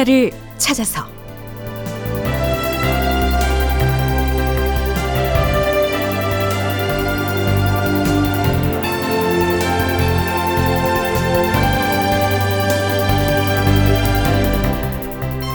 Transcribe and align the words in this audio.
역사를 0.00 0.30
찾아서. 0.56 1.06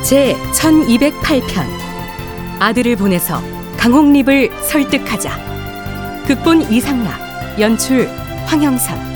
제 0.04 0.36
1208편. 0.54 1.66
아들을 2.60 2.96
보내서 2.98 3.42
강홍립을 3.78 4.52
설득하자. 4.62 6.24
극본 6.28 6.72
이상락 6.72 7.60
연출 7.60 8.08
황영선 8.46 9.15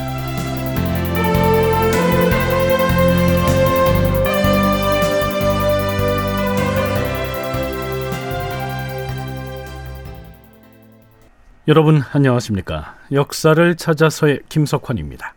여러분 11.69 12.01
안녕하십니까? 12.13 12.95
역사를 13.11 13.75
찾아서의 13.75 14.39
김석환입니다. 14.49 15.35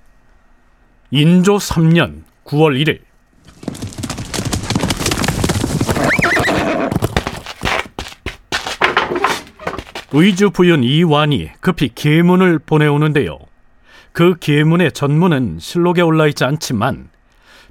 인조 1.10 1.56
3년 1.56 2.22
9월 2.46 2.82
1일 2.82 3.00
의주 10.12 10.48
부윤 10.52 10.84
이완이 10.84 11.50
급히 11.60 11.90
계문을 11.94 12.60
보내오는데요. 12.60 13.38
그 14.12 14.34
계문의 14.40 14.92
전문은 14.92 15.58
실록에 15.60 16.00
올라 16.00 16.26
있지 16.28 16.44
않지만 16.44 17.10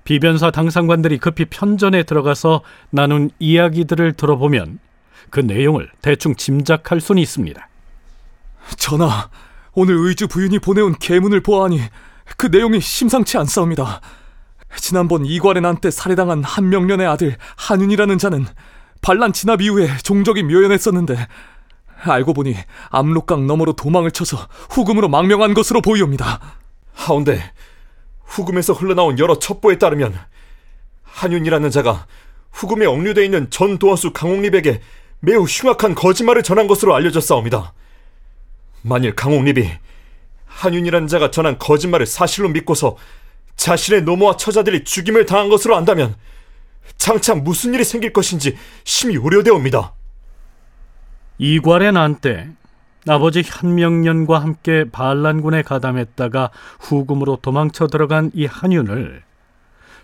비변사 0.04 0.52
당상관들이 0.52 1.18
급히 1.18 1.46
편전에 1.46 2.04
들어가서 2.04 2.62
나눈 2.92 3.32
이야기들을 3.40 4.14
들어보면 4.14 4.78
그 5.32 5.40
내용을 5.40 5.90
대충 6.04 6.36
짐작할 6.36 7.02
수는 7.02 7.24
있습니다. 7.24 7.71
전하, 8.78 9.30
오늘 9.74 9.96
의주 9.98 10.28
부윤이 10.28 10.60
보내온 10.60 10.96
계문을 11.00 11.42
보아하니 11.42 11.82
그 12.38 12.48
내용이 12.48 12.80
심상치 12.82 13.38
않사옵니다. 13.38 14.02
지난번 14.78 15.26
이괄의 15.26 15.62
난때 15.62 15.92
살해당한 15.92 16.44
한명년의 16.44 17.06
아들 17.08 17.38
한윤이라는 17.58 18.18
자는 18.18 18.46
반란 19.02 19.34
진압 19.34 19.62
이후에 19.62 19.90
종적이 20.04 20.44
묘연했었는데 20.44 21.28
알고 22.04 22.34
보니 22.34 22.56
압록강 22.90 23.48
너머로 23.48 23.74
도망을 23.74 24.12
쳐서 24.12 24.48
후금으로 24.70 25.10
망명한 25.10 25.54
것으로 25.54 25.82
보이옵니다. 25.82 26.40
하운데 26.94 27.42
후금에서 28.24 28.74
흘러나온 28.74 29.20
여러 29.20 29.38
첩보에 29.38 29.78
따르면 29.78 30.18
한윤이라는 31.04 31.70
자가 31.70 32.08
후금에 32.52 32.86
억류돼 32.86 33.26
있는 33.26 33.50
전 33.50 33.78
도원수 33.78 34.14
강홍립에게 34.14 34.82
매우 35.20 35.44
흉악한 35.44 35.96
거짓말을 35.96 36.44
전한 36.44 36.68
것으로 36.68 36.96
알려졌사옵니다. 36.96 37.74
만일 38.82 39.16
강홍립이 39.16 39.70
한윤이라는 40.46 41.08
자가 41.08 41.32
전한 41.32 41.58
거짓말을 41.58 42.06
사실로 42.06 42.50
믿고서 42.50 42.98
자신의 43.56 44.04
노모와 44.04 44.38
처자들이 44.38 44.84
죽임을 44.84 45.26
당한 45.26 45.50
것으로 45.50 45.76
안다면 45.76 46.16
장차 46.98 47.36
무슨 47.36 47.74
일이 47.74 47.84
생길 47.84 48.12
것인지 48.12 48.58
심히 48.84 49.18
우려되옵니다. 49.18 49.94
이괄의 51.38 51.94
난때 51.94 52.50
아버지 53.08 53.42
현명년과 53.44 54.40
함께 54.40 54.86
반란군에 54.92 55.64
가담했다가 55.64 56.52
후금으로 56.80 57.38
도망쳐 57.42 57.88
들어간 57.88 58.30
이 58.34 58.46
한윤을 58.46 59.24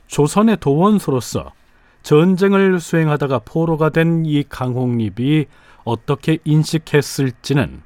조선의 0.08 0.58
도원수로서 0.58 1.52
전쟁을 2.02 2.80
수행하다가 2.80 3.40
포로가 3.40 3.90
된 3.90 4.24
이 4.26 4.44
강홍립이 4.48 5.46
어떻게 5.84 6.38
인식했을지는 6.44 7.82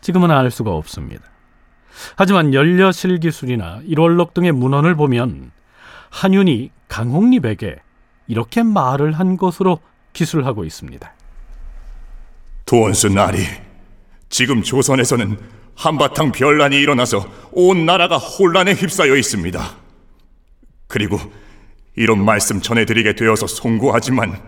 지금은 0.00 0.30
알 0.30 0.50
수가 0.50 0.72
없습니다. 0.72 1.22
하지만 2.16 2.54
연려실 2.54 3.18
기술이나 3.18 3.80
일월록 3.84 4.34
등의 4.34 4.52
문헌을 4.52 4.94
보면 4.94 5.50
한윤이 6.10 6.70
강홍립에게 6.88 7.76
이렇게 8.28 8.62
말을 8.62 9.12
한 9.12 9.36
것으로 9.36 9.80
기술하고 10.12 10.64
있습니다. 10.64 11.12
도원수 12.66 13.08
나리, 13.08 13.38
지금 14.28 14.62
조선에서는 14.62 15.38
한바탕 15.74 16.32
변란이 16.32 16.76
일어나서 16.76 17.26
온 17.52 17.86
나라가 17.86 18.18
혼란에 18.18 18.74
휩싸여 18.74 19.16
있습니다. 19.16 19.76
그리고 20.86 21.18
이런 21.96 22.24
말씀 22.24 22.60
전해드리게 22.60 23.14
되어서 23.14 23.46
송구하지만 23.46 24.40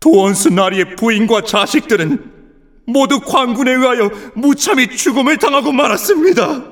도원수 0.00 0.50
나리의 0.50 0.96
부인과 0.96 1.42
자식들은 1.42 2.39
모두 2.92 3.20
광군에 3.20 3.72
의하여 3.72 4.10
무참히 4.34 4.88
죽음을 4.88 5.38
당하고 5.38 5.72
말았습니다. 5.72 6.64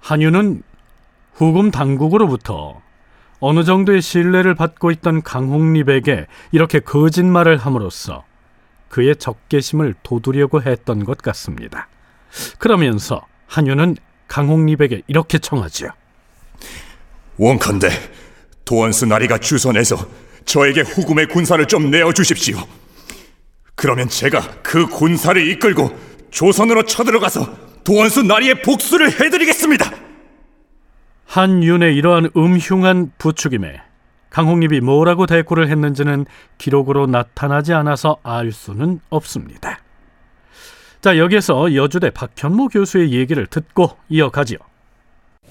한유는 0.00 0.62
후금 1.34 1.70
당국으로부터 1.70 2.80
어느 3.40 3.64
정도의 3.64 4.02
신뢰를 4.02 4.54
받고 4.54 4.90
있던 4.90 5.22
강홍립에게 5.22 6.26
이렇게 6.52 6.80
거짓말을 6.80 7.56
함으로써 7.56 8.24
그의 8.88 9.16
적개심을 9.16 9.94
돋우려고 10.02 10.62
했던 10.62 11.04
것 11.04 11.18
같습니다. 11.18 11.88
그러면서 12.58 13.20
한유는 13.46 13.96
강홍립에게 14.26 15.02
이렇게 15.06 15.38
청하지요. 15.38 15.90
원컨대 17.36 17.88
도원수 18.64 19.06
나리가 19.06 19.38
주선해서 19.38 19.96
저에게 20.44 20.80
후금의 20.80 21.28
군사를 21.28 21.64
좀 21.66 21.90
내어 21.90 22.12
주십시오. 22.12 22.58
그러면 23.78 24.08
제가 24.08 24.40
그 24.60 24.86
군사를 24.88 25.40
이끌고 25.50 25.96
조선으로 26.32 26.82
쳐들어가서 26.82 27.84
도원수 27.84 28.24
나리의 28.24 28.62
복수를 28.62 29.08
해드리겠습니다. 29.08 29.88
한윤의 31.26 31.94
이러한 31.94 32.30
음흉한 32.36 33.12
부추김에 33.18 33.80
강홍립이 34.30 34.80
뭐라고 34.80 35.26
대꾸를 35.26 35.70
했는지는 35.70 36.26
기록으로 36.58 37.06
나타나지 37.06 37.72
않아서 37.72 38.16
알 38.24 38.50
수는 38.50 38.98
없습니다. 39.10 39.78
자, 41.00 41.16
여기서 41.16 41.76
여주대 41.76 42.10
박현모 42.10 42.68
교수의 42.68 43.12
얘기를 43.12 43.46
듣고 43.46 43.96
이어가지요. 44.08 44.58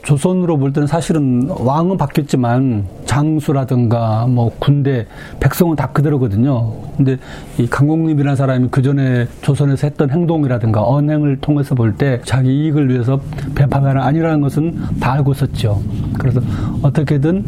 조선으로 0.03 0.57
볼 0.57 0.71
때는 0.71 0.87
사실은 0.87 1.49
왕은 1.49 1.97
바뀌었지만 1.97 2.85
장수라든가 3.05 4.25
뭐 4.27 4.51
군대 4.57 5.05
백성은 5.39 5.75
다 5.75 5.87
그대로거든요. 5.91 6.71
근데 6.95 7.17
이 7.57 7.67
강공립이라는 7.67 8.35
사람이 8.35 8.67
그 8.71 8.81
전에 8.81 9.27
조선에서 9.41 9.87
했던 9.87 10.09
행동이라든가 10.09 10.81
언행을 10.87 11.37
통해서 11.41 11.75
볼 11.75 11.97
때 11.97 12.21
자기 12.23 12.49
이익을 12.65 12.89
위해서 12.89 13.19
배파가 13.55 14.05
아니라는 14.05 14.39
것은 14.41 14.79
다 14.99 15.13
알고 15.13 15.31
있었죠. 15.33 15.81
그래서 16.19 16.41
어떻게든 16.83 17.43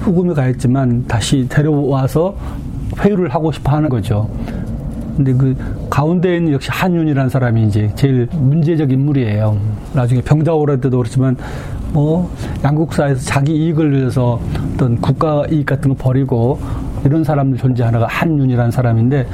후금이 0.00 0.34
가했지만 0.34 1.06
다시 1.06 1.46
데려와서 1.48 2.36
회유를 3.00 3.28
하고 3.30 3.50
싶어 3.50 3.72
하는 3.72 3.88
거죠. 3.88 4.28
근데 5.16 5.32
그 5.32 5.56
가운데 5.90 6.36
있는 6.36 6.52
역시 6.52 6.70
한윤이라는 6.70 7.28
사람이 7.28 7.64
이제 7.64 7.90
제일 7.96 8.28
문제적 8.32 8.92
인물이에요. 8.92 9.58
나중에 9.94 10.20
병자호라 10.20 10.76
때도 10.76 10.98
그렇지만 10.98 11.36
뭐 11.92 12.30
양국 12.64 12.92
사에서 12.92 13.20
자기 13.20 13.54
이익을 13.54 13.92
위해서 13.92 14.40
어떤 14.74 15.00
국가 15.00 15.44
이익 15.50 15.66
같은 15.66 15.94
거 15.94 15.96
버리고 15.96 16.60
이런 17.04 17.24
사람들 17.24 17.58
존재 17.58 17.82
하나가 17.82 18.06
한윤이라는 18.06 18.70
사람인데 18.70 19.26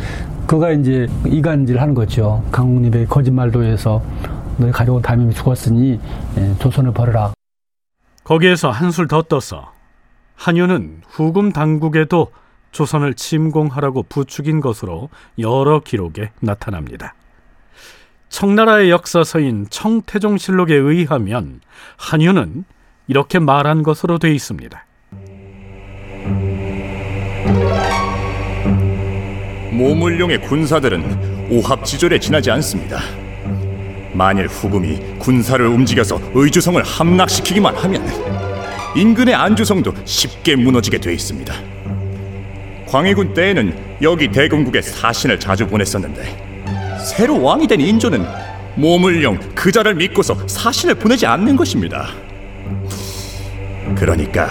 그가 0.46 0.70
이제 0.70 1.08
이간질 1.26 1.80
하는 1.80 1.94
거죠. 1.94 2.42
강국립의 2.52 3.06
거짓말도 3.06 3.64
해서 3.64 4.02
너희 4.58 4.70
가려운 4.70 5.02
담임이 5.02 5.34
죽었으니 5.34 5.98
예, 6.38 6.54
조선을 6.58 6.92
벌어라. 6.92 7.32
거기에서 8.22 8.70
한술 8.70 9.08
더 9.08 9.22
떠서 9.22 9.72
한윤은 10.36 11.02
후금 11.08 11.52
당국에도 11.52 12.28
조선을 12.72 13.14
침공하라고 13.14 14.04
부추긴 14.08 14.60
것으로 14.60 15.08
여러 15.38 15.80
기록에 15.80 16.30
나타납니다. 16.40 17.14
청나라의 18.34 18.90
역사서인 18.90 19.68
청태종실록에 19.70 20.74
의하면 20.74 21.60
한유는 21.96 22.64
이렇게 23.06 23.38
말한 23.38 23.84
것으로 23.84 24.18
되어 24.18 24.32
있습니다. 24.32 24.84
모물룡의 29.70 30.42
군사들은 30.48 31.52
오합지졸에 31.52 32.18
지나지 32.18 32.50
않습니다. 32.50 32.98
만일 34.12 34.48
후금이 34.48 35.18
군사를 35.20 35.64
움직여서 35.64 36.18
의주성을 36.34 36.82
함락시키기만 36.82 37.76
하면 37.76 38.04
인근의 38.96 39.32
안주성도 39.32 39.94
쉽게 40.04 40.56
무너지게 40.56 40.98
돼 40.98 41.12
있습니다. 41.12 41.54
광해군 42.88 43.32
때에는 43.32 43.98
여기 44.02 44.26
대금국에 44.26 44.82
사신을 44.82 45.38
자주 45.38 45.68
보냈었는데 45.68 46.53
새로 47.04 47.42
왕이 47.42 47.66
된 47.66 47.80
인조는 47.80 48.26
모물령 48.76 49.38
그자를 49.54 49.94
믿고서 49.94 50.36
사신을 50.48 50.94
보내지 50.94 51.26
않는 51.26 51.54
것입니다. 51.54 52.08
그러니까 53.94 54.48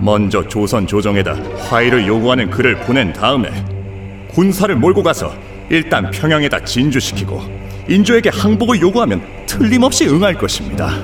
먼저 0.00 0.46
조선 0.46 0.86
조정에다 0.86 1.34
화해를 1.68 2.06
요구하는 2.06 2.48
글을 2.48 2.76
보낸 2.80 3.12
다음에 3.12 3.50
군사를 4.28 4.74
몰고 4.74 5.02
가서 5.02 5.34
일단 5.68 6.10
평양에다 6.10 6.64
진주시키고 6.64 7.42
인조에게 7.88 8.30
항복을 8.30 8.80
요구하면 8.80 9.20
틀림없이 9.46 10.06
응할 10.06 10.34
것입니다. 10.34 10.94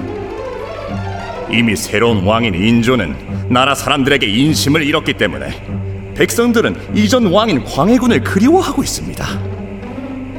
이미 1.51 1.75
새로운 1.75 2.25
왕인 2.25 2.55
인조는 2.55 3.49
나라 3.51 3.75
사람들에게 3.75 4.27
인심을 4.27 4.83
잃었기 4.83 5.15
때문에 5.15 6.15
백성들은 6.15 6.95
이전 6.95 7.27
왕인 7.27 7.65
광해군을 7.65 8.23
그리워하고 8.23 8.83
있습니다. 8.83 9.56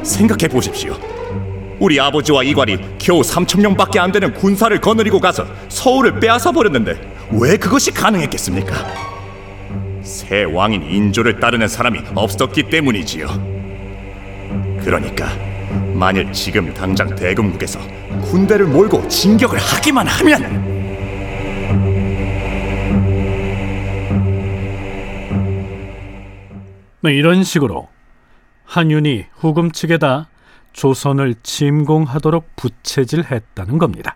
생각해 0.04 0.48
보십시오. 0.48 0.96
우리 1.80 2.00
아버지와 2.00 2.44
이괄이 2.44 2.78
겨우 2.98 3.22
3천 3.22 3.62
명밖에 3.62 4.00
안 4.00 4.12
되는 4.12 4.34
군사를 4.34 4.80
거느리고 4.82 5.20
가서 5.20 5.46
서울을 5.70 6.20
빼앗아 6.20 6.52
버렸는데 6.52 7.00
왜 7.32 7.58
그것이 7.58 7.92
가능했겠습니까? 7.92 8.76
새 10.02 10.44
왕인 10.44 10.84
인조를 10.84 11.40
따르는 11.40 11.68
사람이 11.68 12.00
없었기 12.16 12.64
때문이지요. 12.64 13.28
그러니까 14.84 15.28
만일 15.94 16.32
지금 16.32 16.74
당장 16.74 17.14
대금국에서 17.16 17.80
군대를 18.24 18.68
몰고 18.68 19.08
진격을 19.08 19.60
하기만 19.60 20.08
하면 20.08 20.68
네, 27.02 27.14
이런 27.14 27.44
식으로 27.44 27.88
한윤이 28.68 29.26
후금 29.34 29.72
측에다 29.72 30.28
조선을 30.74 31.36
침공하도록 31.42 32.56
부채질했다는 32.56 33.78
겁니다. 33.78 34.16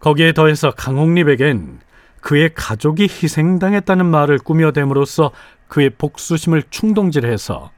거기에 0.00 0.32
더해서 0.32 0.70
강홍립에겐 0.70 1.80
그의 2.20 2.50
가족이 2.54 3.04
희생당했다는 3.04 4.06
말을 4.06 4.38
꾸며댐으로써 4.38 5.30
그의 5.68 5.90
복수심을 5.90 6.64
충동질해서 6.70 7.70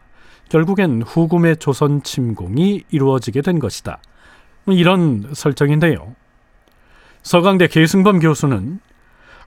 결국엔 0.49 1.03
후금의 1.03 1.57
조선 1.59 2.03
침공이 2.03 2.85
이루어지게 2.91 3.43
된 3.43 3.59
것이다. 3.59 3.99
이런 4.67 5.31
설정인데요. 5.33 6.15
서강대 7.23 7.67
계승범 7.67 8.21
교수는 8.21 8.81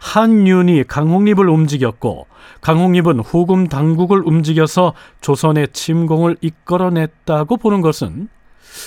한윤이 0.04 0.84
강홍립을 0.84 1.48
움직였고 1.48 2.28
강홍립은 2.60 3.22
후금 3.22 3.68
당국을 3.68 4.22
움직여서 4.26 4.94
조선의 5.22 5.70
침공을 5.72 6.36
이끌어냈다고 6.42 7.56
보는 7.56 7.82
것은 7.82 8.28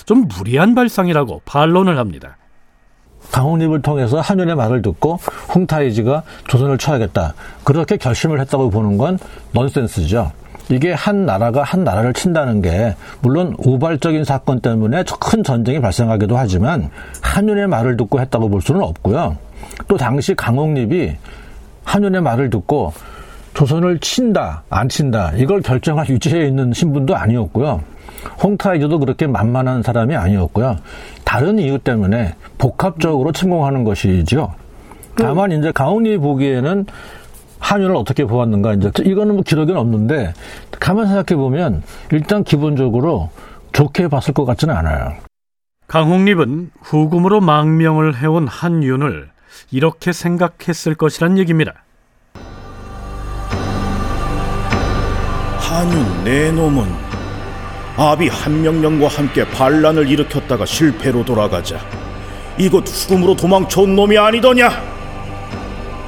좀 0.05 0.27
무리한 0.27 0.75
발상이라고 0.75 1.41
반론을 1.43 1.97
합니다. 1.97 2.37
강홍립을 3.31 3.81
통해서 3.81 4.21
한윤의 4.21 4.55
말을 4.55 4.83
듣고 4.83 5.19
홍타이지가 5.53 6.21
조선을 6.47 6.77
쳐야겠다. 6.77 7.33
그렇게 7.63 7.97
결심을 7.97 8.39
했다고 8.39 8.69
보는 8.69 8.97
건 8.97 9.17
넌센스죠. 9.53 10.31
이게 10.69 10.93
한 10.93 11.25
나라가 11.25 11.63
한 11.63 11.83
나라를 11.83 12.13
친다는 12.13 12.61
게 12.61 12.95
물론 13.21 13.55
우발적인 13.57 14.23
사건 14.23 14.59
때문에 14.59 15.03
큰 15.19 15.43
전쟁이 15.43 15.81
발생하기도 15.81 16.37
하지만 16.37 16.91
한윤의 17.21 17.67
말을 17.67 17.97
듣고 17.97 18.19
했다고 18.19 18.49
볼 18.49 18.61
수는 18.61 18.83
없고요. 18.83 19.46
또 19.87 19.97
당시 19.97 20.35
강홍립이 20.35 21.15
한윤의 21.83 22.21
말을 22.21 22.49
듣고 22.49 22.93
조선을 23.53 23.99
친다, 23.99 24.63
안 24.69 24.87
친다, 24.87 25.31
이걸 25.35 25.61
결정할 25.61 26.05
위치에 26.09 26.45
있는 26.45 26.73
신분도 26.73 27.15
아니었고요. 27.15 27.81
홍타이저도 28.43 28.99
그렇게 28.99 29.25
만만한 29.25 29.83
사람이 29.83 30.15
아니었고요. 30.15 30.77
다른 31.23 31.57
이유 31.59 31.79
때문에 31.79 32.35
복합적으로 32.57 33.31
침공하는 33.31 33.83
것이죠. 33.83 34.53
다만 35.15 35.51
이제 35.51 35.71
강홍립이 35.71 36.17
보기에는 36.17 36.85
한윤을 37.59 37.95
어떻게 37.95 38.25
보았는가 38.25 38.73
이제 38.73 38.91
이거는 39.03 39.35
뭐 39.35 39.43
기록에는 39.43 39.79
없는데 39.79 40.33
가만 40.79 41.07
생각해 41.07 41.35
보면 41.35 41.81
일단 42.11 42.43
기본적으로 42.43 43.29
좋게 43.73 44.07
봤을 44.07 44.33
것 44.33 44.45
같지는 44.45 44.75
않아요. 44.75 45.13
강홍립은 45.87 46.71
후금으로 46.81 47.41
망명을 47.41 48.17
해온 48.17 48.47
한윤을 48.47 49.29
이렇게 49.71 50.11
생각했을 50.13 50.95
것이란 50.95 51.37
얘기입니다. 51.37 51.83
한윤 55.59 56.23
내 56.23 56.51
놈은 56.51 56.87
아비 57.97 58.29
한명령과 58.29 59.07
함께 59.07 59.47
반란을 59.49 60.07
일으켰다가 60.07 60.65
실패로 60.65 61.25
돌아가자 61.25 61.79
이곳 62.57 62.87
후금으로 62.87 63.35
도망쳐온 63.35 63.95
놈이 63.95 64.17
아니더냐? 64.17 64.69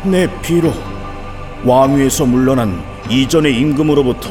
내 0.03 0.41
비록 0.41 0.73
왕위에서 1.65 2.25
물러난 2.25 2.81
이전의 3.09 3.55
임금으로부터 3.59 4.29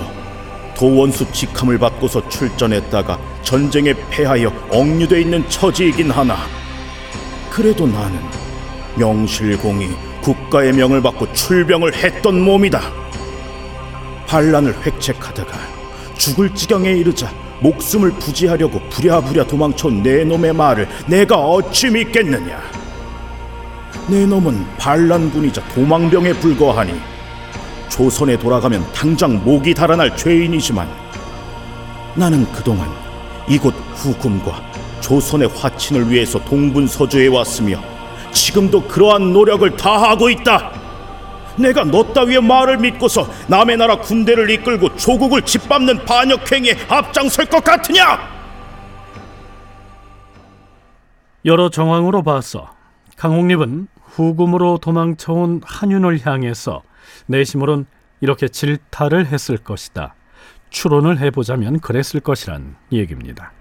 도원수 0.76 1.30
직함을 1.32 1.78
받고서 1.78 2.28
출전했다가 2.28 3.18
전쟁에 3.42 3.94
패하여 4.10 4.48
억류돼 4.70 5.20
있는 5.20 5.48
처지이긴 5.48 6.10
하나 6.10 6.36
그래도 7.50 7.86
나는 7.86 8.18
명실공히 8.98 9.90
국가의 10.20 10.72
명을 10.72 11.00
받고 11.02 11.32
출병을 11.32 11.94
했던 11.94 12.40
몸이다. 12.42 12.80
반란을 14.26 14.74
획책하다가 14.84 15.58
죽을 16.16 16.54
지경에 16.54 16.90
이르자 16.92 17.32
목숨을 17.60 18.10
부지하려고 18.12 18.80
부랴부랴 18.90 19.46
도망쳐온 19.46 20.02
내 20.02 20.24
놈의 20.24 20.52
말을 20.52 20.88
내가 21.06 21.36
어찌 21.36 21.88
믿겠느냐? 21.90 22.60
내 24.08 24.26
놈은 24.26 24.66
반란군이자 24.78 25.66
도망병에 25.68 26.34
불과하니 26.34 26.94
조선에 27.88 28.38
돌아가면 28.38 28.84
당장 28.92 29.42
목이 29.44 29.74
달아날 29.74 30.16
죄인이지만 30.16 30.88
나는 32.14 32.50
그동안 32.52 32.88
이곳 33.48 33.74
후금과 33.94 34.62
조선의 35.00 35.48
화친을 35.48 36.10
위해서 36.10 36.38
동분서주해 36.44 37.28
왔으며 37.28 37.82
지금도 38.48 38.88
그러한 38.88 39.34
노력을 39.34 39.76
다하고 39.76 40.30
있다. 40.30 40.72
내가 41.58 41.84
너 41.84 42.02
따위의 42.14 42.40
말을 42.40 42.78
믿고서 42.78 43.28
남의 43.46 43.76
나라 43.76 43.98
군대를 43.98 44.48
이끌고 44.48 44.96
조국을 44.96 45.42
짓밟는 45.42 46.06
반역행위에 46.06 46.86
앞장설 46.88 47.46
것 47.46 47.62
같으냐? 47.62 48.18
여러 51.44 51.68
정황으로 51.68 52.22
봐서 52.22 52.74
강홍립은 53.16 53.88
후금으로 54.02 54.78
도망쳐온 54.78 55.60
한윤을 55.64 56.24
향해서 56.24 56.82
내심으론 57.26 57.84
이렇게 58.20 58.48
질타를 58.48 59.26
했을 59.26 59.58
것이다. 59.58 60.14
추론을 60.70 61.18
해보자면 61.18 61.80
그랬을 61.80 62.20
것이란 62.20 62.76
얘기입니다. 62.92 63.52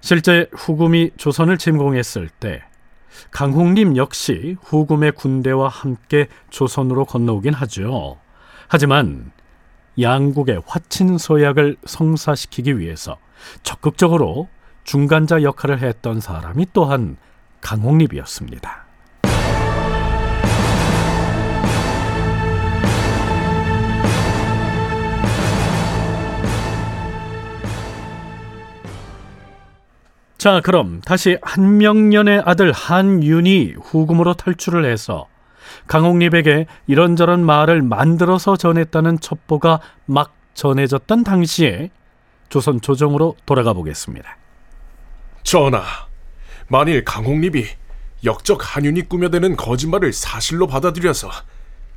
실제 0.00 0.48
후금이 0.52 1.12
조선을 1.16 1.58
침공했을 1.58 2.28
때 2.28 2.62
강홍림 3.30 3.96
역시 3.96 4.56
후금의 4.62 5.12
군대와 5.12 5.68
함께 5.68 6.28
조선으로 6.50 7.04
건너오긴 7.04 7.54
하죠. 7.54 8.18
하지만 8.68 9.32
양국의 10.00 10.62
화친 10.66 11.18
서약을 11.18 11.76
성사시키기 11.84 12.78
위해서 12.78 13.18
적극적으로 13.62 14.48
중간자 14.84 15.42
역할을 15.42 15.80
했던 15.80 16.20
사람이 16.20 16.66
또한 16.72 17.16
강홍립이었습니다. 17.60 18.89
자, 30.40 30.62
그럼 30.62 31.02
다시 31.02 31.36
한명년의 31.42 32.44
아들 32.46 32.72
한윤이 32.72 33.74
후금으로 33.78 34.32
탈출을 34.32 34.90
해서 34.90 35.28
강홍립에게 35.86 36.64
이런저런 36.86 37.44
말을 37.44 37.82
만들어서 37.82 38.56
전했다는 38.56 39.20
첩보가 39.20 39.80
막 40.06 40.34
전해졌던 40.54 41.24
당시에 41.24 41.90
조선 42.48 42.80
조정으로 42.80 43.36
돌아가 43.44 43.74
보겠습니다. 43.74 44.38
전하, 45.42 45.82
만일 46.68 47.04
강홍립이 47.04 47.66
역적 48.24 48.60
한윤이 48.62 49.10
꾸며대는 49.10 49.56
거짓말을 49.56 50.14
사실로 50.14 50.66
받아들여서 50.66 51.28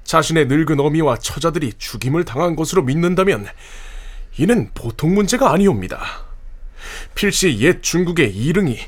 자신의 0.04 0.48
늙은 0.48 0.82
어미와 0.82 1.16
처자들이 1.20 1.76
죽임을 1.78 2.26
당한 2.26 2.58
것으로 2.58 2.82
믿는다면 2.82 3.46
이는 4.38 4.70
보통 4.74 5.14
문제가 5.14 5.54
아니옵니다. 5.54 6.33
필시 7.16 7.60
옛 7.60 7.82
중국의 7.82 8.36
이릉이 8.36 8.80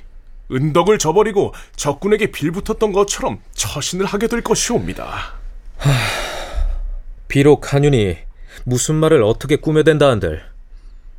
은덕을 0.51 0.99
저버리고 0.99 1.53
적군에게 1.75 2.31
빌붙었던 2.31 2.91
것처럼 2.91 3.39
처신을 3.53 4.05
하게 4.05 4.27
될 4.27 4.41
것이옵니다. 4.41 5.33
비록 7.27 7.73
한윤이 7.73 8.17
무슨 8.63 8.95
말을 8.95 9.23
어떻게 9.23 9.55
꾸며댄다 9.57 10.07
한들 10.07 10.43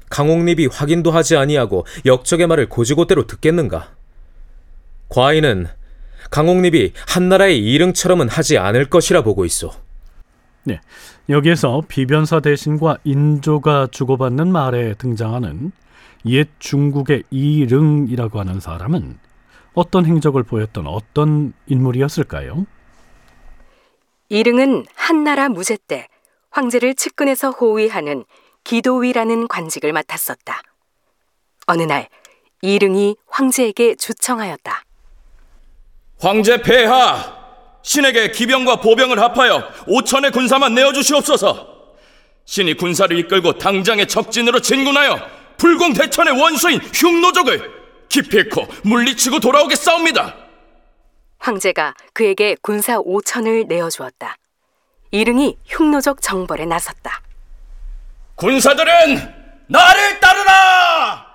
강홍립이 0.09 0.67
확인도 0.67 1.11
하지 1.11 1.37
아니하고 1.37 1.85
역적의 2.05 2.47
말을 2.47 2.69
고지고대로 2.69 3.27
듣겠는가? 3.27 3.91
과인은 5.09 5.67
강옥립이 6.31 6.93
한나라의 7.07 7.59
이릉처럼은 7.59 8.29
하지 8.29 8.59
않을 8.59 8.89
것이라 8.89 9.23
보고 9.23 9.45
있어. 9.45 9.73
네, 10.65 10.81
여기에서 11.29 11.83
비변사 11.87 12.41
대신과 12.41 12.99
인조가 13.05 13.89
주고받는 13.91 14.51
말에 14.51 14.95
등장하는 14.95 15.73
옛 16.29 16.49
중국의 16.59 17.25
이릉이라고 17.31 18.41
하는 18.41 18.61
사람은 18.61 19.19
어떤 19.75 20.07
행적을 20.07 20.43
보였던 20.43 20.87
어떤 20.87 21.53
인물이었을까요? 21.67 22.67
이릉은 24.29 24.87
한나라 24.95 25.49
무제 25.49 25.77
때 25.87 26.09
황제를 26.51 26.95
측근에서 26.95 27.51
호위하는 27.51 28.25
기도위라는 28.65 29.47
관직을 29.47 29.93
맡았었다. 29.93 30.63
어느 31.67 31.83
날 31.83 32.09
이릉이 32.63 33.17
황제에게 33.29 33.95
주청하였다. 33.97 34.83
황제 36.19 36.63
폐하, 36.63 37.37
신에게 37.83 38.33
기병과 38.33 38.81
보병을 38.81 39.21
합하여 39.21 39.69
5천의 39.87 40.33
군사만 40.33 40.75
내어주시옵소서. 40.75 41.77
신이 42.47 42.75
군사를 42.75 43.17
이끌고 43.19 43.59
당장의 43.59 44.09
적진으로 44.09 44.61
진군하여 44.61 45.21
불공대천의 45.59 46.41
원수인 46.41 46.81
흉노족을 46.81 47.71
기필코 48.09 48.67
물리치고 48.85 49.41
돌아오겠사옵니다. 49.41 50.35
황제가 51.39 51.95
그에게 52.13 52.57
군사 52.63 52.99
5천을 52.99 53.67
내어주었다. 53.67 54.37
이릉이 55.11 55.59
흉노적 55.67 56.21
정벌에 56.21 56.65
나섰다. 56.67 57.23
군사들은 58.37 58.91
나를 59.69 60.21
따르라! 60.21 61.27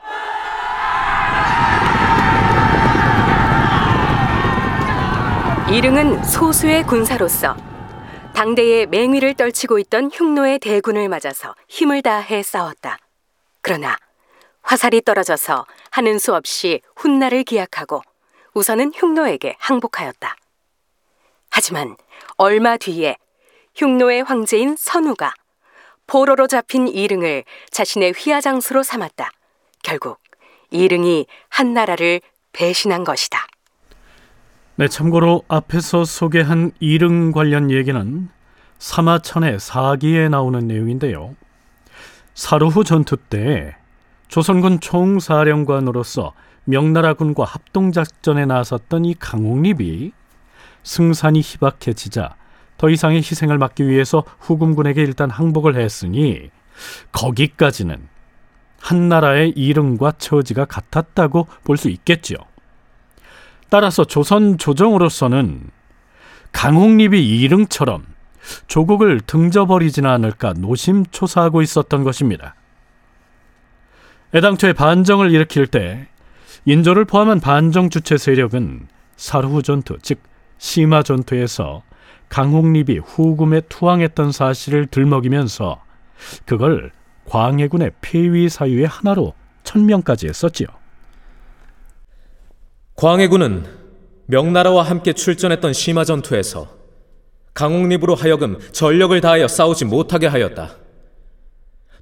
이릉은 5.72 6.24
소수의 6.24 6.84
군사로서 6.84 7.56
당대의 8.36 8.88
맹위를 8.88 9.36
떨치고 9.36 9.80
있던 9.80 10.12
흉노의 10.14 10.60
대군을 10.60 11.08
맞아서 11.08 11.56
힘을 11.70 12.02
다해 12.02 12.44
싸웠다. 12.44 12.98
그러나 13.62 13.96
화살이 14.62 15.02
떨어져서 15.02 15.66
하는 15.92 16.20
수 16.20 16.34
없이 16.34 16.82
훗날을 16.96 17.44
기약하고 17.44 18.02
우선은 18.54 18.92
흉노에게 18.96 19.56
항복하였다. 19.60 20.36
하지만 21.50 21.98
얼마 22.38 22.78
뒤에 22.78 23.18
흉노의 23.76 24.24
황제인 24.24 24.76
선우가 24.78 25.34
포로로 26.08 26.48
잡힌 26.48 26.88
이릉을 26.88 27.44
자신의 27.70 28.14
휘하장수로 28.18 28.84
삼았다. 28.84 29.32
결국 29.84 30.20
이릉이 30.72 31.26
한나라를 31.50 32.22
배신한 32.54 33.04
것이다. 33.04 33.48
네, 34.76 34.88
참고로 34.88 35.44
앞에서 35.48 36.06
소개한 36.06 36.72
이릉 36.80 37.32
관련 37.32 37.72
얘기는 37.72 38.30
사마천의 38.80 39.60
사기에 39.60 40.28
나오는 40.30 40.66
내용인데요. 40.68 41.36
사루후 42.34 42.84
전투 42.84 43.16
때 43.16 43.76
조선군 44.32 44.80
총사령관으로서 44.80 46.32
명나라군과 46.64 47.44
합동작전에 47.44 48.46
나섰던 48.46 49.04
이 49.04 49.14
강옥립이 49.14 50.14
승산이 50.84 51.42
희박해지자 51.42 52.36
더 52.78 52.90
이상의 52.90 53.18
희생을 53.18 53.58
막기 53.58 53.86
위해서 53.86 54.24
후금군에게 54.40 55.02
일단 55.02 55.30
항복을 55.30 55.76
했으니 55.76 56.50
거기까지는 57.12 58.08
한나라의 58.80 59.50
이름과 59.50 60.14
처지가 60.18 60.64
같았다고 60.64 61.48
볼 61.66 61.76
수 61.76 61.90
있겠지요. 61.90 62.38
따라서 63.70 64.06
조선 64.06 64.58
조정으로서는 64.58 65.70
강홍립이 66.54 67.42
이릉처럼 67.42 68.06
조국을 68.68 69.20
등져버리지는 69.28 70.10
않을까 70.10 70.54
노심초사하고 70.54 71.62
있었던 71.62 72.06
것입니다. 72.06 72.56
애당초에 74.34 74.74
반정을 74.74 75.32
일으킬 75.32 75.68
때 75.68 76.08
인조를 76.66 77.06
포함한 77.06 77.40
반정 77.40 77.90
주체 77.90 78.18
세력은 78.18 78.88
사르후 79.16 79.62
전투, 79.62 79.98
즉 80.02 80.20
시마 80.58 81.04
전투에서 81.04 81.84
강홍립이 82.30 83.00
후금에 83.00 83.62
투항했던 83.68 84.32
사실을 84.32 84.88
들먹이면서 84.88 85.84
그걸 86.46 86.92
광해군의 87.26 87.92
폐위 88.02 88.48
사유의 88.48 88.88
하나로 88.88 89.34
천명까지 89.64 90.28
했었지요. 90.28 90.68
광해군은 92.96 93.66
명나라와 94.28 94.84
함께 94.84 95.14
출전했던 95.14 95.74
시마 95.74 96.06
전투에서 96.06 96.70
강옥립으로 97.54 98.16
하여금 98.16 98.60
전력을 98.72 99.20
다하여 99.20 99.48
싸우지 99.48 99.86
못하게 99.86 100.28
하였다. 100.28 100.76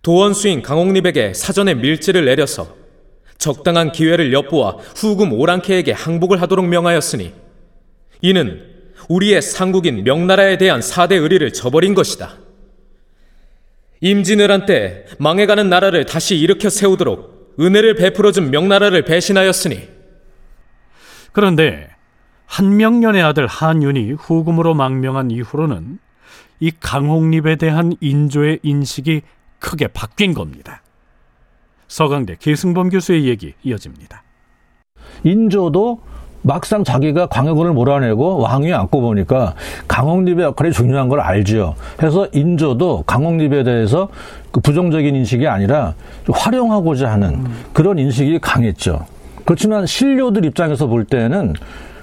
도원수인 0.01 0.62
강옥립에게 0.62 1.34
사전에 1.34 1.74
밀지를 1.74 2.25
내려서 2.25 2.75
적당한 3.38 3.91
기회를 3.91 4.34
엿보아 4.34 4.72
후금 4.96 5.34
오랑캐에게 5.34 5.91
항복을 5.94 6.41
하도록 6.41 6.65
명하였으니 6.65 7.34
이는 8.22 8.65
우리의 9.08 9.41
상국인 9.41 10.03
명나라에 10.03 10.58
대한 10.58 10.82
사대 10.82 11.15
의리를 11.15 11.51
저버린 11.53 11.96
것이다. 11.96 12.38
임진왜란 14.01 14.65
때 14.65 15.06
망해가는 15.18 15.70
나라를 15.70 16.06
다시 16.06 16.38
일으켜 16.38 16.70
세우도록 16.70 17.56
은혜를 17.60 17.96
베풀어준 17.96 18.51
명나라를 18.51 19.03
배신하였으니 19.03 19.88
그런데 21.32 21.89
한명년의 22.46 23.22
아들 23.22 23.46
한윤이 23.46 24.13
후금으로 24.13 24.74
망명한 24.74 25.32
이후로는 25.32 26.00
이 26.62 26.72
강홍립에 26.79 27.58
대한 27.58 27.94
인조의 28.00 28.60
인식이 28.63 29.22
크게 29.59 29.87
바뀐 29.87 30.33
겁니다. 30.33 30.81
서강대 31.87 32.35
계승범 32.39 32.89
교수의 32.89 33.25
얘기 33.25 33.53
이어집니다. 33.63 34.23
인조도 35.23 36.01
막상 36.41 36.83
자기가 36.83 37.27
광해군을 37.27 37.73
몰아내고 37.73 38.39
왕위에 38.39 38.73
앉고 38.73 39.01
보니까 39.01 39.55
강홍립의 39.87 40.45
역할이 40.45 40.71
중요한 40.71 41.09
걸 41.09 41.19
알지요. 41.19 41.75
그래서 41.97 42.27
인조도 42.31 43.03
강홍립에 43.03 43.63
대해서 43.63 44.09
그 44.51 44.61
부정적인 44.61 45.15
인식이 45.15 45.47
아니라 45.47 45.95
활용하고자 46.31 47.11
하는 47.11 47.45
그런 47.73 47.99
인식이 47.99 48.39
강했죠. 48.39 49.05
그렇지만 49.43 49.85
신료들 49.85 50.45
입장에서 50.45 50.87
볼 50.87 51.03
때는 51.03 51.53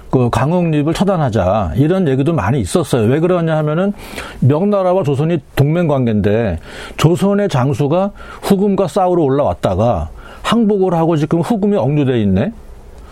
그 0.09 0.29
강홍립을 0.29 0.93
처단하자 0.93 1.73
이런 1.75 2.07
얘기도 2.07 2.33
많이 2.33 2.59
있었어요. 2.59 3.07
왜 3.09 3.19
그러냐 3.19 3.57
하면은 3.57 3.93
명나라와 4.39 5.03
조선이 5.03 5.39
동맹 5.55 5.87
관계인데 5.87 6.59
조선의 6.97 7.49
장수가 7.49 8.11
후금과 8.41 8.87
싸우러 8.87 9.23
올라왔다가 9.23 10.09
항복을 10.43 10.93
하고 10.93 11.17
지금 11.17 11.41
후금이 11.41 11.75
억류돼 11.75 12.21
있네. 12.21 12.53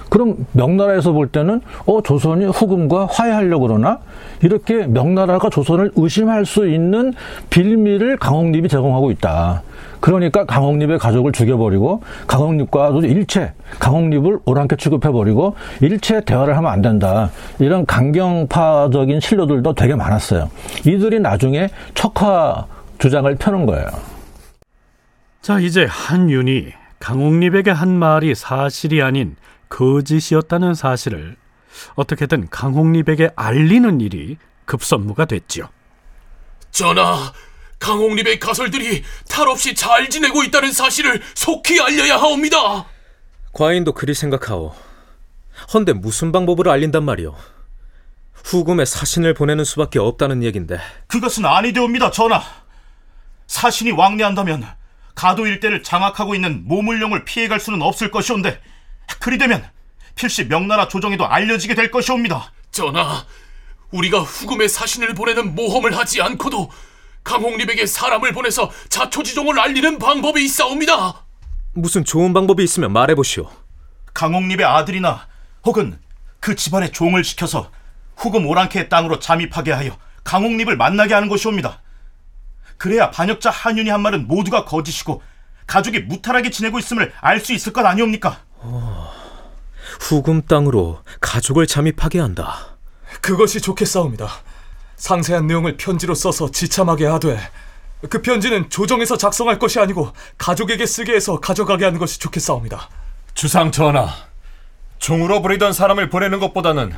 그럼 0.09 0.45
명나라에서 0.53 1.11
볼 1.11 1.27
때는 1.27 1.61
어 1.85 2.01
조선이 2.01 2.45
후금과 2.45 3.07
화해하려고 3.11 3.67
그러나 3.67 3.99
이렇게 4.41 4.87
명나라가 4.87 5.49
조선을 5.49 5.91
의심할 5.95 6.45
수 6.45 6.67
있는 6.67 7.13
빌미를 7.49 8.17
강홍립이 8.17 8.69
제공하고 8.69 9.11
있다. 9.11 9.63
그러니까 9.99 10.45
강홍립의 10.45 10.99
가족을 10.99 11.31
죽여버리고 11.31 12.01
강홍립과도 12.27 13.01
일체 13.01 13.53
강홍립을 13.79 14.39
오랑캐 14.45 14.77
취급해버리고 14.77 15.55
일체 15.81 16.21
대화를 16.23 16.57
하면 16.57 16.71
안 16.71 16.81
된다. 16.81 17.31
이런 17.59 17.85
강경파적인 17.85 19.19
신료들도 19.19 19.73
되게 19.73 19.95
많았어요. 19.95 20.49
이들이 20.85 21.19
나중에 21.19 21.69
척화 21.93 22.67
주장을 22.97 23.33
펴는 23.35 23.65
거예요. 23.65 23.87
자, 25.41 25.59
이제 25.59 25.85
한윤이 25.85 26.73
강홍립에게 26.99 27.71
한 27.71 27.89
말이 27.89 28.33
사실이 28.33 29.01
아닌 29.01 29.35
거짓이었다는 29.69 30.73
사실을 30.73 31.35
어떻게든 31.95 32.47
강홍립에게 32.49 33.31
알리는 33.35 34.01
일이 34.01 34.37
급선무가 34.65 35.25
됐지요. 35.25 35.67
전하, 36.71 37.15
강홍립의 37.86 38.39
가설들이 38.39 39.04
탈 39.30 39.48
없이 39.48 39.75
잘 39.75 40.10
지내고 40.10 40.44
있다는 40.44 40.72
사실을 40.72 41.22
속히 41.36 41.80
알려야 41.80 42.18
하옵니다. 42.18 42.88
과인도 43.54 43.94
그리 43.94 44.15
생각하오. 44.15 44.74
헌데 45.72 45.94
무슨 45.94 46.32
방법으로 46.32 46.72
알린단 46.72 47.04
말이오? 47.04 47.36
후금에 48.34 48.86
사신을 48.86 49.36
보내는 49.36 49.63
수밖에 49.65 50.00
없다는 50.00 50.42
얘긴데 50.44 50.80
그것은 51.08 51.46
아니되옵니다, 51.46 52.10
전하. 52.10 52.42
사신이 53.46 53.92
왕래한다면 53.92 54.65
가도 55.13 55.46
일대를 55.46 55.84
장악하고 55.84 56.34
있는 56.34 56.63
모물령을 56.65 57.24
피해갈 57.24 57.60
수는 57.60 57.84
없을 57.84 58.10
것이온데 58.10 58.60
그리 59.20 59.38
되면 59.38 59.63
필시 60.15 60.48
명나라 60.48 60.88
조정에도 60.88 61.27
알려지게 61.27 61.75
될 61.75 61.92
것이옵니다. 61.92 62.51
전하, 62.72 63.24
우리가 63.92 64.22
후금의 64.22 64.70
사신을 64.70 65.13
보내는 65.13 65.54
모험을 65.54 65.96
하지 65.96 66.24
않고도 66.24 66.72
강홍립에게 67.25 67.86
사람을 67.86 68.32
보내서 68.32 68.72
자초지종을 68.88 69.60
알리는 69.60 70.00
방법이 70.00 70.46
있사옵니다. 70.46 71.25
무슨 71.74 72.05
좋은 72.05 72.34
방법이 72.34 72.63
있으면 72.63 72.94
말해보시오. 72.94 73.50
강홍립의 74.13 74.65
아들이나 74.65 75.27
혹은 75.65 76.00
그 76.39 76.55
집안의 76.55 76.94
종을 76.94 77.24
시켜서 77.25 77.70
후금 78.15 78.46
오랑캐의 78.46 78.88
땅으로 78.88 79.20
잠입하게 79.20 79.74
하여 79.74 79.98
강홍립을 80.24 80.77
만나게 80.77 81.13
하는 81.13 81.27
것이옵니다. 81.27 81.82
그래야 82.77 83.10
반역자 83.12 83.50
한윤이 83.50 83.89
한 83.89 84.01
말은 84.01 84.27
모두가 84.27 84.63
거짓이고 84.63 85.22
가족이 85.67 86.01
무탈하게 86.01 86.51
지내고 86.51 86.77
있음을 86.79 87.12
알 87.20 87.39
수 87.39 87.53
있을 87.53 87.74
것 87.74 87.86
아니옵니까? 87.86 88.39
후금 90.00 90.44
땅으로 90.44 91.01
가족을 91.20 91.65
잠입하게 91.65 92.20
한다. 92.20 92.77
그것이 93.22 93.62
좋겠사옵니다. 93.62 94.29
상세한 94.95 95.47
내용을 95.47 95.77
편지로 95.77 96.15
써서 96.15 96.49
지참하게 96.51 97.05
하되 97.05 97.37
그 98.09 98.21
편지는 98.21 98.69
조정에서 98.69 99.17
작성할 99.17 99.59
것이 99.59 99.79
아니고 99.79 100.11
가족에게 100.37 100.85
쓰게 100.85 101.13
해서 101.13 101.39
가져가게 101.39 101.85
하는 101.85 101.99
것이 101.99 102.19
좋겠사옵니다. 102.19 102.89
주상 103.33 103.71
전하, 103.71 104.09
종으로 104.99 105.41
부리던 105.41 105.73
사람을 105.73 106.09
보내는 106.09 106.39
것보다는 106.39 106.93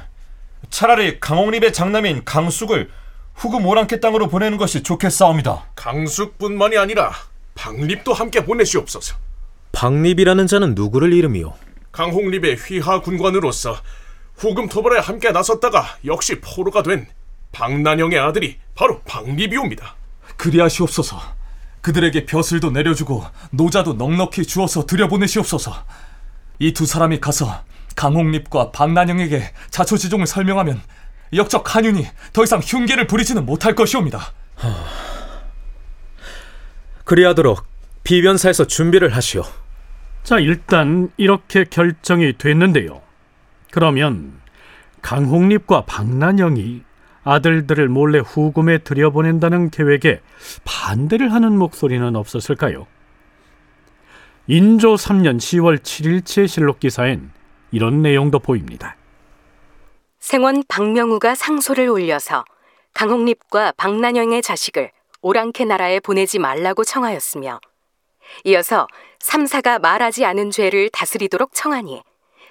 차라리 0.69 1.19
강옥립의 1.19 1.73
장남인 1.73 2.25
강숙을 2.25 2.89
후금 3.35 3.65
오랑캐 3.65 3.99
땅으로 3.99 4.27
보내는 4.27 4.57
것이 4.57 4.83
좋겠사옵니다. 4.83 5.67
강숙뿐만이 5.75 6.77
아니라 6.77 7.11
박립도 7.55 8.13
함께 8.13 8.43
보내시옵소서. 8.43 9.15
박립이라는 9.71 10.47
자는 10.47 10.75
누구를 10.75 11.13
이름이요? 11.13 11.53
강홍립의 11.91 12.55
휘하 12.55 13.01
군관으로서 13.01 13.75
후금 14.35 14.69
토벌에 14.69 14.99
함께 14.99 15.31
나섰다가 15.31 15.97
역시 16.05 16.39
포로가 16.39 16.83
된 16.83 17.07
박난영의 17.51 18.19
아들이 18.19 18.57
바로 18.75 19.01
박립이옵니다. 19.01 19.95
그리하시옵소서. 20.37 21.19
그들에게 21.81 22.25
벼슬도 22.25 22.71
내려주고 22.71 23.23
노자도 23.51 23.93
넉넉히 23.93 24.45
주어서 24.45 24.85
들여보내시옵소서. 24.85 25.73
이 26.59 26.73
두 26.73 26.85
사람이 26.85 27.19
가서 27.19 27.63
강홍립과 27.95 28.71
박난영에게 28.71 29.51
자초지종을 29.69 30.27
설명하면 30.27 30.81
역적 31.33 31.75
한윤이 31.75 32.05
더 32.33 32.43
이상 32.43 32.59
흉계를 32.59 33.07
부리지는 33.07 33.45
못할 33.45 33.75
것이옵니다. 33.75 34.33
그리하도록 37.05 37.65
비변사에서 38.03 38.65
준비를 38.67 39.15
하시오. 39.15 39.43
자, 40.23 40.39
일단 40.39 41.09
이렇게 41.17 41.63
결정이 41.63 42.37
됐는데요. 42.37 43.01
그러면 43.71 44.39
강홍립과 45.01 45.85
박난영이 45.85 46.81
아들들을 47.27 47.89
몰래 47.89 48.19
후금에 48.19 48.77
들여보낸다는 48.79 49.69
계획에 49.69 50.21
반대를 50.63 51.33
하는 51.33 51.57
목소리는 51.57 52.15
없었을까요? 52.15 52.87
인조 54.47 54.95
3년 54.95 55.37
10월 55.37 55.79
7일치의 55.79 56.47
실록 56.47 56.79
기사엔 56.79 57.31
이런 57.71 58.01
내용도 58.01 58.39
보입니다. 58.39 58.95
생원 60.19 60.63
박명우가 60.69 61.35
상소를 61.35 61.89
올려서 61.89 62.45
강홍립과 62.93 63.73
박난영의 63.75 64.41
자식을 64.41 64.91
오랑캐 65.21 65.65
나라에 65.65 65.99
보내지 65.99 66.39
말라고 66.39 66.85
청하였으며 66.85 67.59
이어서 68.45 68.87
삼사가 69.19 69.79
말하지 69.79 70.23
않은 70.23 70.51
죄를 70.51 70.89
다스리도록 70.91 71.53
청하니 71.53 72.01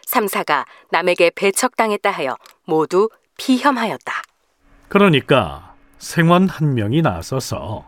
삼사가 0.04 0.66
남에게 0.90 1.30
배척당했다 1.34 2.10
하여 2.10 2.36
모두 2.66 3.08
피혐하였다. 3.38 4.35
그러니까 4.88 5.74
생원 5.98 6.48
한 6.48 6.74
명이 6.74 7.02
나서서 7.02 7.84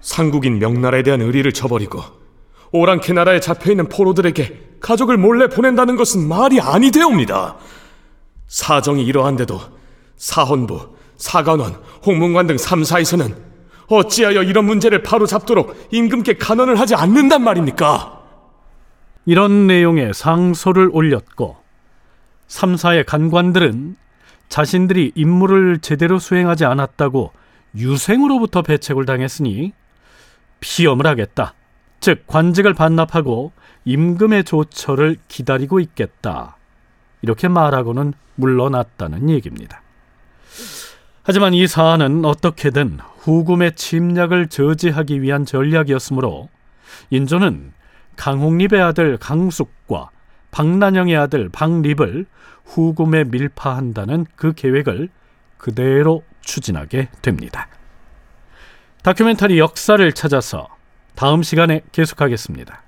상국인 0.00 0.58
명나라에 0.58 1.02
대한 1.02 1.20
의리를 1.20 1.50
저버리고 1.52 2.02
오랑캐 2.72 3.12
나라에 3.12 3.40
잡혀있는 3.40 3.88
포로들에게 3.88 4.76
가족을 4.80 5.16
몰래 5.16 5.48
보낸다는 5.48 5.96
것은 5.96 6.26
말이 6.26 6.60
아니되옵니다. 6.60 7.56
사정이 8.48 9.04
이러한데도 9.04 9.60
사헌부, 10.16 10.96
사관원, 11.16 11.80
홍문관 12.04 12.46
등 12.46 12.56
3사에서는 12.56 13.36
어찌하여 13.88 14.42
이런 14.42 14.64
문제를 14.64 15.02
바로 15.02 15.26
잡도록 15.26 15.88
임금께 15.90 16.34
간언을 16.38 16.80
하지 16.80 16.94
않는단 16.94 17.44
말입니까? 17.44 18.20
이런 19.26 19.66
내용의 19.66 20.14
상소를 20.14 20.90
올렸고 20.92 21.56
3사의 22.48 23.06
간관들은 23.06 23.96
자신들이 24.52 25.12
임무를 25.14 25.78
제대로 25.78 26.18
수행하지 26.18 26.66
않았다고 26.66 27.32
유생으로부터 27.74 28.60
배책을 28.60 29.06
당했으니 29.06 29.72
피험을 30.60 31.06
하겠다. 31.06 31.54
즉 32.00 32.26
관직을 32.26 32.74
반납하고 32.74 33.52
임금의 33.86 34.44
조처를 34.44 35.16
기다리고 35.26 35.80
있겠다. 35.80 36.58
이렇게 37.22 37.48
말하고는 37.48 38.12
물러났다는 38.34 39.30
얘기입니다. 39.30 39.80
하지만 41.22 41.54
이 41.54 41.66
사안은 41.66 42.26
어떻게든 42.26 42.98
후금의 43.20 43.74
침략을 43.74 44.48
저지하기 44.48 45.22
위한 45.22 45.46
전략이었으므로 45.46 46.50
인조는 47.08 47.72
강홍립의 48.16 48.82
아들 48.82 49.16
강숙과 49.16 50.10
박난영의 50.52 51.16
아들 51.16 51.48
박립을 51.48 52.26
후금에 52.64 53.24
밀파한다는 53.24 54.26
그 54.36 54.52
계획을 54.52 55.08
그대로 55.58 56.22
추진하게 56.42 57.08
됩니다. 57.20 57.68
다큐멘터리 59.02 59.58
역사를 59.58 60.12
찾아서 60.12 60.68
다음 61.16 61.42
시간에 61.42 61.82
계속하겠습니다. 61.90 62.80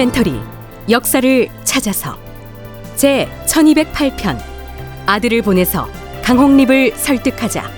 다큐멘터리 0.00 0.40
역사를 0.88 1.48
찾아서 1.64 2.16
제 2.96 3.28
1208편 3.46 4.38
아들을 5.04 5.42
보내서 5.42 5.88
강홍립을 6.24 6.92
설득하자 6.96 7.70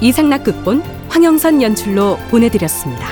이상락 0.00 0.44
극본 0.44 0.82
황영선 1.08 1.60
연출로 1.60 2.16
보내드렸습니다. 2.30 3.11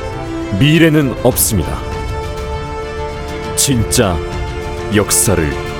미래는 0.59 1.15
없습니다. 1.23 1.79
진짜 3.55 4.17
역사를 4.95 5.70